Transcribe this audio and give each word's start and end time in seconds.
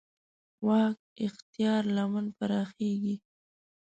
واک 0.67 0.99
اختیار 1.25 1.83
لمن 1.95 2.25
پراخېږي. 2.37 3.15